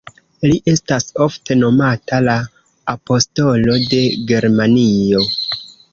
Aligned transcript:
Li 0.45 0.55
estas 0.71 1.05
ofte 1.25 1.57
nomata 1.59 2.21
"la 2.29 2.35
apostolo 2.95 3.77
de 3.93 4.03
Germanio". 4.33 5.23